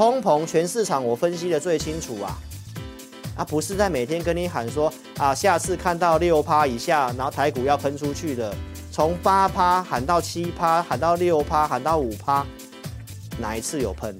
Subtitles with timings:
[0.00, 2.32] 通膨全市场我分析的最清楚啊，
[3.36, 8.50] 啊不是在每天跟你喊说啊，下次看到六趴以下，然后台股要喷出去的，
[8.90, 12.46] 从八趴喊到七趴，喊到六趴，喊到五趴，
[13.38, 14.18] 哪一次有喷？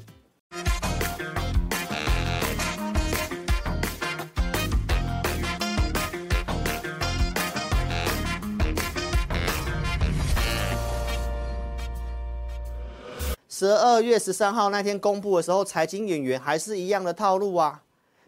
[13.61, 17.83] 十二月十三号那天公布的时候，财经演员还是一样的套路啊，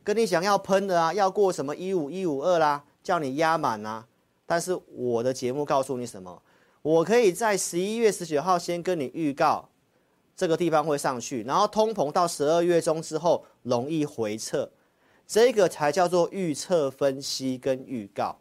[0.05, 4.05] 跟你想要喷的啊，要过什么一五一五二啦，叫你压满啊。
[4.45, 6.43] 但是我的节目告诉你什么？
[6.83, 9.71] 我可以在十一月十九号先跟你预告
[10.37, 14.69] 这个地方会上去，然后通膨到十二月中之后容易回撤，
[15.27, 18.37] 这个才叫做预测分析跟预告。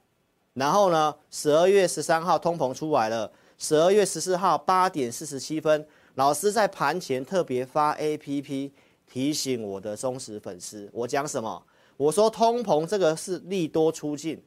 [0.55, 5.87] 然后呢，十二月十三号通膨出来了，十二月十四号八点四十七分。
[6.15, 8.71] 老师在盘前特别发 APP
[9.07, 11.63] 提醒我的忠实粉丝，我讲什么？
[11.95, 14.43] 我说通膨这个是利多出尽，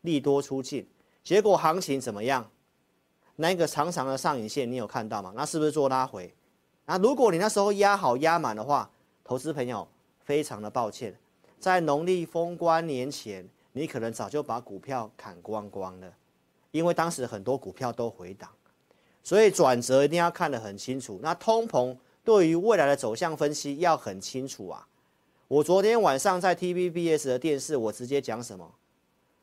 [0.00, 0.88] 利多出尽，
[1.22, 2.50] 结果行情怎么样？
[3.36, 5.32] 那个长长的上影线你有看到吗？
[5.36, 6.34] 那是不是做拉回？
[6.86, 8.90] 那如果你那时候压好压满的话，
[9.22, 9.86] 投资朋友
[10.24, 11.16] 非常的抱歉，
[11.60, 16.12] 在农历封关年前，你可能早就把股票砍光光了，
[16.72, 18.50] 因为当时很多股票都回档。
[19.26, 21.18] 所以转折一定要看得很清楚。
[21.20, 24.86] 那通膨对于未来的走向分析要很清楚啊。
[25.48, 28.72] 我昨天晚上在 TVBS 的电视，我直接讲什么？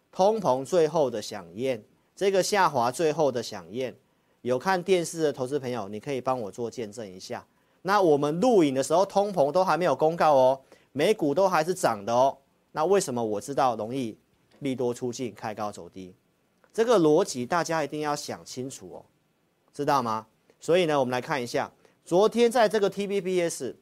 [0.09, 1.83] 通膨最后的饗宴，
[2.15, 3.93] 这个下滑最后的饗宴。
[4.41, 7.45] 有看电视的投资朋友，你可以帮我做见证一下。
[7.81, 10.61] 那我们录影的时候，通膨都还没有公告哦，
[10.93, 12.37] 美股都还是涨的哦。
[12.71, 14.17] 那为什么我知道容易
[14.59, 16.15] 利多出尽，开高走低？
[16.73, 19.05] 这个逻辑大家一定要想清楚哦。
[19.73, 20.27] 知道吗？
[20.59, 21.71] 所以呢，我们来看一下，
[22.05, 23.73] 昨天在这个 TVBS，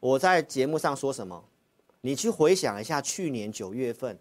[0.00, 1.44] 我在节目上说什么？
[2.02, 4.18] 你去回想一下，去年九月份，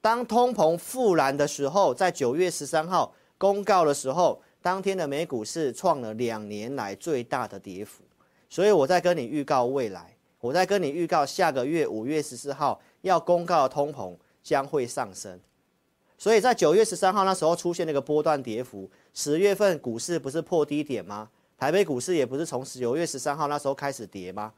[0.00, 8.02] 当通膨复燃的时候，在九月十三号公告的时候，当天的美股是创了两年来最大的跌幅。
[8.50, 15.40] 所以我在跟你预告未来，我在跟你预告下个月五月十四号要公告的通膨将会上升。
[16.16, 21.28] 所以在九月十三号那时候出现那个波段跌幅，十月份股市不是破低点吗？
[21.58, 24.52] 台北股市也不是从九月十三号那时候开始跌吗？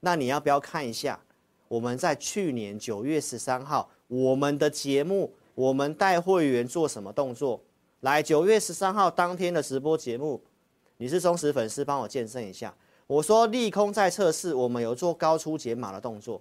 [0.00, 1.18] 那你要不要看一下
[1.68, 7.60] 我们在去年九月十三号我们的节目，我们带会员做什么动作？
[8.00, 10.42] 来，九月十三号当天的直播节目，
[10.96, 12.74] 你是忠实粉丝，帮我见证一下。
[13.06, 16.40] 我说利空在测试，我们有做高出解码的动作，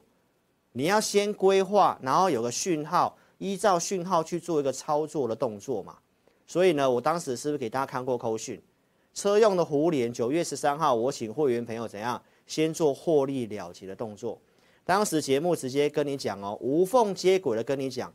[0.72, 3.18] 你要先规划，然后有个讯号。
[3.38, 5.97] 依照讯号去做一个操作的动作嘛，
[6.47, 8.61] 所以呢，我当时是不是给大家看过扣讯？
[9.13, 14.39] 车用的胡联九月十三号，我请会员朋友怎样先做获利了结的动作。
[14.83, 18.11] 当时节目直接跟你讲哦，无缝接轨的跟你讲，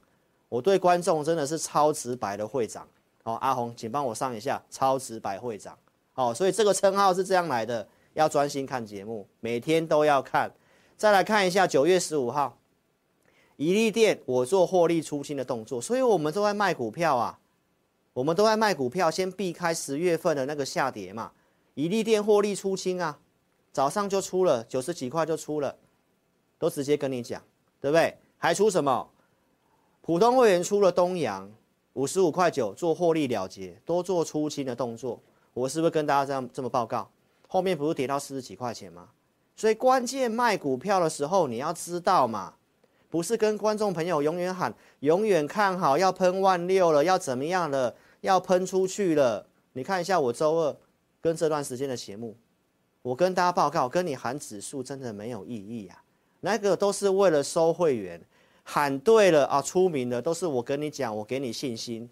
[0.48, 2.86] 我对观众真的是超直白的会长
[3.22, 3.34] 哦。
[3.34, 5.78] 阿红，请帮我上一下超直白会长
[6.14, 6.34] 哦。
[6.34, 10.52] 所以这个称号是这样来的，要专心看节目，每天都要看。
[10.96, 12.57] 再来看一下九月十五号。
[13.58, 17.40] 一利店，我做获利出清的动作，所以我们都在卖股票啊，
[18.12, 21.32] 我们都在卖股票，先避开十月份的那个下跌嘛。
[21.74, 23.18] 一利店获利出清啊，
[23.72, 25.76] 早上就出了九十几块就出了，
[26.56, 27.42] 都直接跟你讲，
[27.80, 28.16] 对不对？
[28.36, 29.10] 还出什么？
[30.02, 31.50] 普通会员出了东阳
[31.94, 35.20] 五十五块九做获利了结，多做出清的动作，
[35.52, 37.10] 我是不是跟大家这样这么报告？
[37.48, 39.08] 后面不是跌到四十几块钱吗？
[39.56, 42.54] 所以关键卖股票的时候，你要知道嘛。
[43.10, 49.46] 不是跟观众朋友永远喊，永远看好要喷万六了，要怎么样了，要喷出去了。
[49.72, 50.76] 你看一下我周二
[51.20, 52.36] 跟这段时间的节目，
[53.02, 56.02] 我跟大家报告，跟你喊指数真的没有意义啊。
[56.40, 58.20] 那个都是为了收会员，
[58.62, 62.08] 喊对了啊，出名的都是我跟你讲，我给你信心。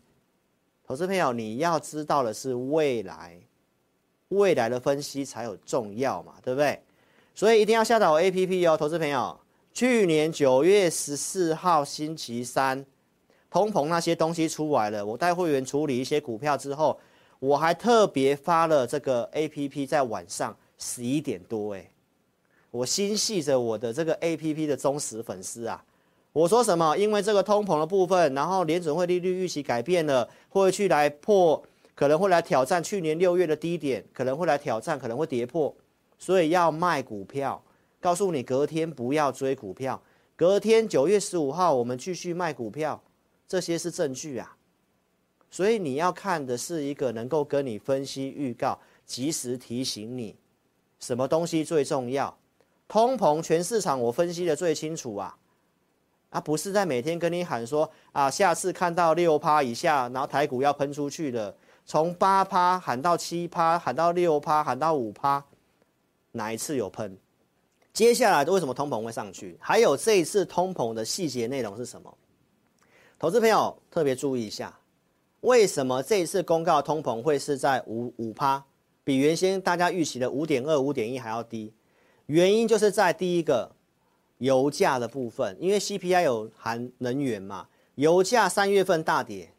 [0.86, 3.38] 投资朋友，你要知道的是未来，
[4.28, 6.80] 未来的分析才有重要嘛，对不对？
[7.34, 9.38] 所以一定要下载我 APP 哦，投资朋友。
[9.76, 12.82] 去年九月十四号星期三，
[13.50, 16.98] 通膨那些东西出来了，我带会员处理一些股票之后，
[17.40, 21.90] 我还特别发了这个 APP 在晚上十一点多，哎，
[22.70, 25.84] 我心系着我的这个 APP 的忠实粉丝啊，
[26.32, 26.96] 我说什么？
[26.96, 31.62] 因为这个通膨的部分，然后联准会利率预期改变了，会去来破，
[31.94, 35.76] 可能会来挑战去年六月的低点，可能会来挑战，可能会跌破，
[36.18, 37.62] 所以要卖股票。
[38.06, 40.00] 告诉你，隔天不要追股票。
[40.36, 43.02] 隔天九月十五号，我们继续卖股票，
[43.48, 44.56] 这些是证据啊。
[45.50, 50.36] 所以你要看的是一个能够跟你分析、预告、及时提醒你
[51.00, 52.32] 什么东西最重要。
[52.86, 55.36] 通膨全市场我分析的最清楚啊，
[56.30, 61.52] 啊不是在每天跟你喊说啊，下次看到六趴以下，然后台股要喷出去了，
[61.84, 65.44] 从八趴喊到七趴，喊到六趴，喊到五趴，
[66.30, 67.18] 哪一次有喷？
[67.96, 69.56] 接下来为什么通膨会上去？
[69.58, 72.14] 还有这一次通膨的细节内容是什么？
[73.18, 74.78] 投资朋友特别注意一下，
[75.40, 78.62] 为什么这一次公告通膨会是在五五趴，
[79.02, 81.72] 比原先大家预期的五点二、五点一还要低？
[82.26, 83.74] 原因就是在第一个
[84.36, 89.54] 油价的部分，因为 CPI 有含能源嘛，油价三月份大跌，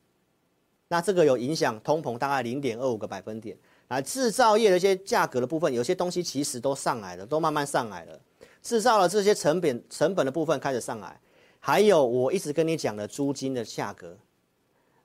[0.89, 3.57] 那这个有影响通膨大概零点二五个百分点。
[3.87, 8.19] 来制造业的一些价格的部分，有些东西其实都上来了，都慢慢上来了。
[8.61, 11.19] 制造了这些成本成本的部分开始上来，
[11.59, 14.17] 还有我一直跟你讲的租金的价格，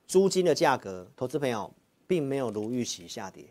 [0.07, 1.73] 租金的价格，投资朋友
[2.09, 3.45] 并没有如预期下跌。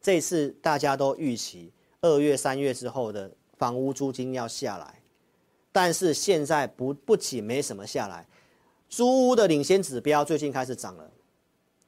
[0.00, 1.72] 这次大家都预期
[2.02, 5.02] 二月、三月之后的房屋租金要下来，
[5.72, 8.28] 但是现在不不仅没什么下来，
[8.88, 11.10] 租屋的领先指标最近开始涨了，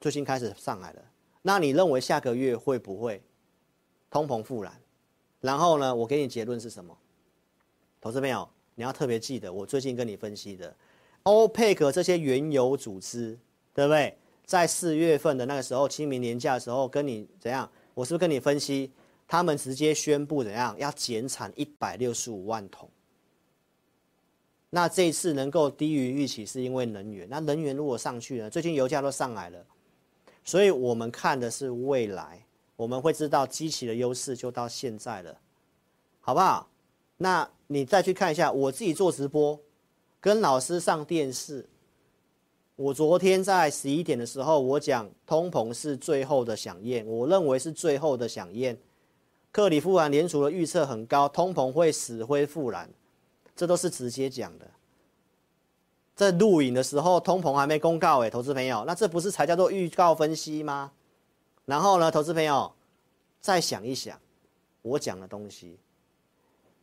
[0.01, 1.01] 最近开始上来了。
[1.47, 3.21] 那你认为下个月会不会
[4.09, 4.73] 通膨复燃？
[5.39, 6.93] 然后呢，我给你结论是什么？
[8.01, 8.45] 投资朋友，
[8.75, 10.75] 你要特别记得我最近跟你分析的
[11.23, 13.39] ，OPEC 这些原油组织，
[13.73, 14.17] 对不对？
[14.43, 17.71] 在四月份的那个时候，清明年假的时候，跟你怎样？
[17.93, 18.91] 我是不是跟你分析，
[19.25, 22.89] 他们直接宣布怎样要减产一百六十五万桶？
[24.69, 27.25] 那这一次能够低于预期，是因为能源。
[27.29, 29.65] 那能源如果上去了，最近油价都上来了，
[30.47, 32.41] 所以我们看的是未来。
[32.77, 35.35] 我们会知道机器的优势就到现在了，
[36.21, 36.69] 好不好？
[37.17, 39.59] 那你再去看一下，我自己做直播，
[40.21, 41.65] 跟老师上电视。
[42.75, 48.77] 我昨天在十一点的时候，我讲通膨是最后的响宴，我认为是最后的响宴。
[49.51, 52.87] 克里夫兰联储的预测很高，通膨会死灰复燃，
[53.55, 54.69] 这都是直接讲的。
[56.17, 60.91] 在录影的时候，通膨还没公告诶，投资朋友，那这不是才叫做预告分析吗？
[61.65, 62.73] 然后呢，投资朋友，
[63.39, 64.19] 再想一想，
[64.81, 65.77] 我讲的东西。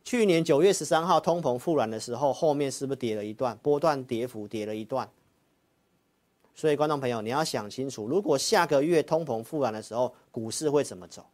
[0.05, 3.57] 去年九月十三号通膨复燃的时候，后面是不是跌了一段？
[3.57, 5.09] 波段跌幅跌了一段。
[6.53, 11.25] 所以，观众朋友，你要想清楚，如果下个月通膨复燃的时候，股市会怎么走？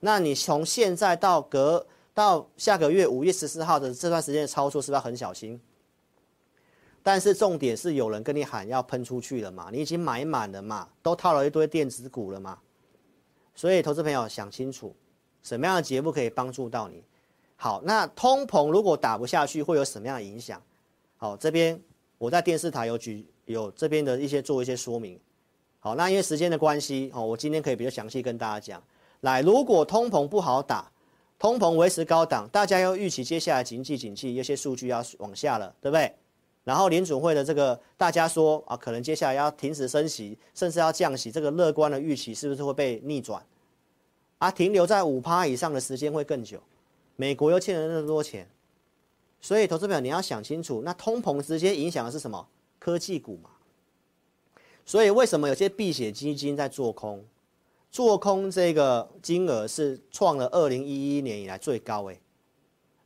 [0.00, 5.60] 那你从现在到隔到下个月五月十四号的这段时间的操作，是不是要很小心？
[7.06, 9.68] 但是重点是，有人跟你喊要喷出去了嘛？
[9.70, 10.88] 你已经买满了嘛？
[11.04, 12.58] 都套了一堆电子股了嘛？
[13.54, 14.92] 所以，投资朋友想清楚，
[15.40, 17.04] 什么样的节目可以帮助到你？
[17.54, 20.60] 好，那通膨如果打不下去，会有什么样的影响？
[21.16, 21.80] 好，这边
[22.18, 25.16] 我在电视台有举有这边的一些做一些说明。
[25.78, 28.82] 好，那因为时间的关系，哦，我今天可以比较详细跟大家讲。
[29.20, 30.90] 来，如果通膨不好打，
[31.38, 36.12] 通膨维持高档，大家要预期接下来经济景气有些数据要往下了，对不对？
[36.66, 43.40] 然后联准会的这个大家说啊，可能接下来要停止升息，甚至要降息，这个乐观的预期是不是会被逆转？
[44.38, 46.60] 啊，停留在五趴以上的时间会更久。
[47.14, 48.50] 美国又欠了那么多钱，
[49.40, 52.48] 所以投资朋友你要想清楚，那通膨直接影响的是什么？
[52.80, 53.50] 科技股嘛。
[54.84, 57.24] 所以为什么有些避险基金在做空？
[57.92, 62.20] 做空这个金额是创了二零一一年以来最高诶。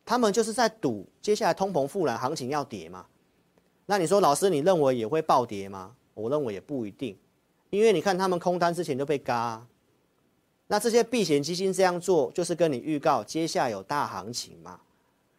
[0.07, 3.07] 他们就是在赌接下来通膨复燃，行情要跌嘛。
[3.91, 5.93] 那你说，老师，你认为也会暴跌吗？
[6.15, 7.19] 我认为也不一定，
[7.71, 9.67] 因为你看他们空单之前就被嘎。
[10.69, 14.79] 那这些避险基金这样做，就是跟你预告接下有大行情嘛？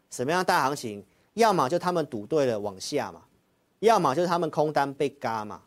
[0.10, 1.01] 什么样大行情？
[1.36, 3.22] 要么就他们赌对了往下嘛，
[3.79, 5.62] 要么就是他们空单被嘎嘛，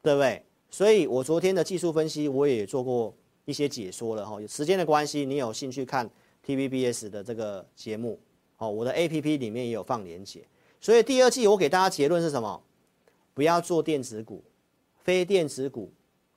[0.00, 0.42] 对不对？
[0.70, 4.40] 所以我昨天的技术分析我也做过一些解说了哈。
[4.40, 6.08] 有时间的关系，你有兴趣看
[6.46, 8.18] TVBS 的这个节目
[8.56, 10.42] 哦，我的 APP 里面也有放连结。
[10.82, 12.60] 所以第二季我给大家结论是什么？
[13.32, 14.42] 不要做电子股，
[15.00, 15.90] 非电子股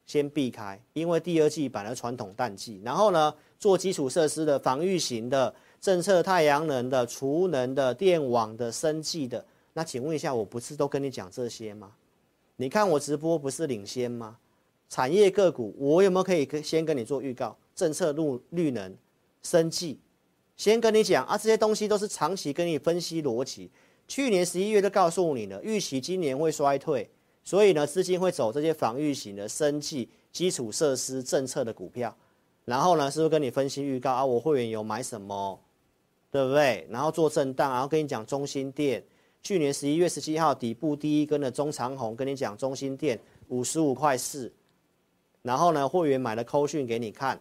[0.06, 2.80] 先避开，因为第二季本来传统淡季。
[2.86, 9.44] 然后呢，做基础设施的、防御型的、政策太阳能的、储能的、电网的、生计的。
[9.74, 11.92] 那请问一下，我不是都跟你讲这些吗？
[12.58, 14.38] 你看我直播不是领先吗？
[14.88, 17.58] 产业个股我有没有可以先跟你做预告？
[17.76, 18.96] 政策绿绿能、
[19.42, 20.00] 生计，
[20.56, 23.70] 先跟你讲啊，这些东西都是长期跟你分析逻辑。
[24.08, 27.10] 去年十一月就告诉你了，预期今年会衰退，
[27.44, 32.16] 所以呢，资金会走这些防御型的、生计、基础设施政策的股票。
[32.66, 34.26] 然后呢，是不是跟你分析预告啊？
[34.26, 35.60] 我会员有买什么，
[36.32, 36.88] 对不对？
[36.90, 39.04] 然后做震荡，然后跟你讲中心店，
[39.44, 43.20] 去年十一月十七号底部第一根的中长红，跟你讲中心店
[43.50, 44.52] 五十五块四。
[45.44, 47.40] 然后呢，会员买了扣讯给你看，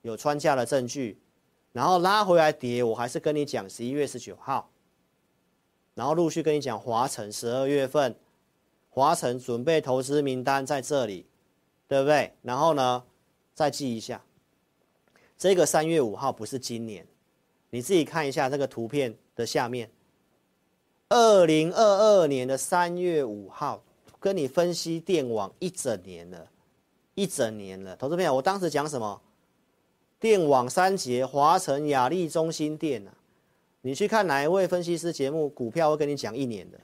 [0.00, 1.18] 有穿价的证据。
[1.72, 4.70] 然后拉回来跌，我还是跟你讲十一月十九号，
[5.94, 8.14] 然后陆续跟你讲华城十二月份，
[8.90, 11.26] 华城准备投资名单在这里，
[11.86, 12.32] 对不对？
[12.42, 13.04] 然后呢，
[13.54, 14.22] 再记一下，
[15.36, 17.06] 这个三月五号不是今年，
[17.70, 19.90] 你自己看一下这个图片的下面，
[21.08, 21.82] 二零二
[22.22, 23.82] 二年的三月五号，
[24.18, 26.48] 跟你分析电网一整年了，
[27.14, 29.20] 一整年了，投资朋友，我当时讲什么？
[30.18, 33.12] 电网三杰，华城、亚力、中心电啊，
[33.86, 36.80] 你去看哪一位分析师节目，股票会跟你讲一年的，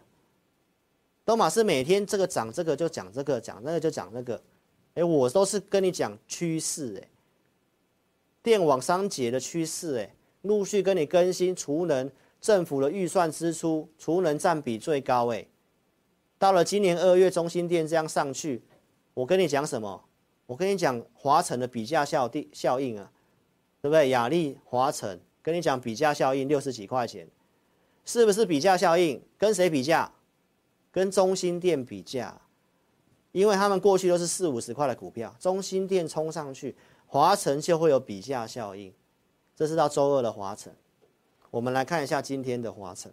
[1.24, 4.38] 都马是每天这个涨这个就讲这个，讲那个就讲那个，
[4.92, 7.08] 哎，我都是跟你讲趋势，哎，
[8.42, 15.46] 电网三杰的趋势，哎，陆续跟你更新储能，政府的预算支出，储能占比最高，哎，
[16.36, 18.62] 到了今年二月，中心电这样上去，
[19.14, 20.04] 我跟你讲什么？
[20.44, 23.10] 我跟你讲华城的比价效地效应啊。
[23.82, 24.10] 对不对？
[24.10, 27.28] 雅丽、华城，跟你讲比价效应六十几块钱，
[28.04, 29.22] 是不是比价效应？
[29.38, 30.12] 跟谁比价？
[30.92, 32.40] 跟中心店比价，
[33.30, 36.74] 因为他们过去都是四五十块的股票，中心店冲上去，
[37.06, 38.92] 华城就会有比价效应。
[39.54, 40.72] 这是到周二的华城，
[41.50, 43.12] 我们来看一下今天的华城，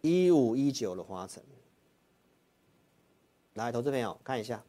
[0.00, 1.42] 一五一九的华城，
[3.54, 4.64] 来，投资朋友看一下。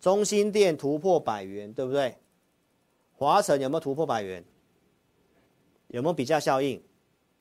[0.00, 2.16] 中心店突破百元，对不对？
[3.18, 4.44] 华城有没有突破百元？
[5.88, 6.80] 有没有比价效应？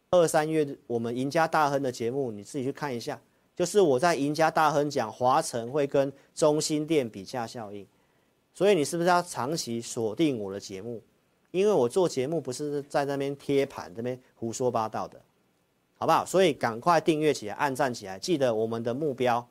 [0.09, 3.21] 二三月我们赢家大亨的节目，你自己去看一下。
[3.55, 7.85] 就是我在赢家大亨讲华城会跟中心店比价效应，
[8.55, 10.99] 所以你是不是要长期锁定我的节目？
[11.51, 15.21] 因为我做节目不是在那边贴盘，这边胡说八道的，
[15.95, 16.25] 好不好？
[16.25, 19.47] 所以赶快订阅起来，按赞起来，记得我们的目标。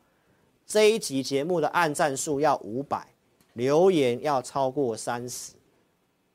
[0.66, 3.06] 这一集节目的按赞数要五百，
[3.52, 5.52] 留言要超过三十，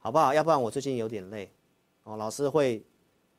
[0.03, 0.33] 好不好？
[0.33, 1.51] 要不然我最近有点累，
[2.03, 2.83] 哦，老师会，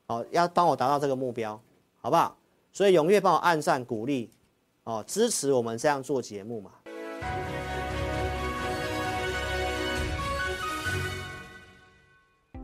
[0.07, 1.61] 哦，要帮我达到这个目标，
[2.01, 2.37] 好不好？
[2.73, 4.31] 所以踊跃帮我按赞鼓励，
[4.85, 6.71] 哦，支持我们这样做节目嘛。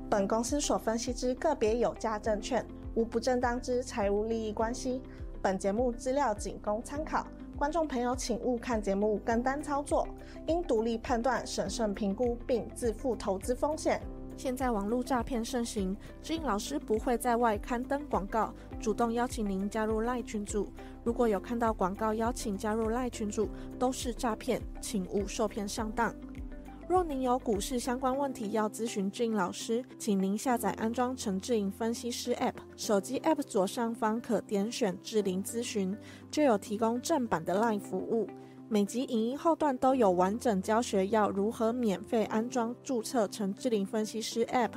[0.08, 2.64] 本公司所分析之个别有价证券，
[2.94, 5.02] 无不正当之财务利益关系。
[5.42, 7.26] 本节目资料仅供参考。
[7.58, 10.06] 观众朋友，请勿看节目跟单操作，
[10.46, 14.00] 应独立判断、审慎评估并自负投资风险。
[14.36, 20.72] 现在网络诈骗盛行，志颖老师不会在外刊登广告，主动邀请您加入赖群组。
[21.02, 26.14] 如果有看到广告邀请加入赖群组，都是诈骗，请勿受骗上当。
[26.88, 35.94] 若您有股市相关问题要咨询志颖老师，请您下载安装陈志颖分析师 App，手机 App 左上方可点选志玲咨询，
[36.30, 38.26] 就有提供正版的 LINE 服务。
[38.70, 44.70] 每集影音后段都有完整教学，要如何免费安装注册陈志玲分析师 App。